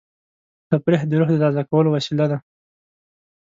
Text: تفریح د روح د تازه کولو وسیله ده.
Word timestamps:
تفریح 0.69 1.01
د 1.07 1.11
روح 1.19 1.29
د 1.33 1.37
تازه 1.43 1.61
کولو 1.69 1.89
وسیله 1.95 2.25
ده. 2.31 2.37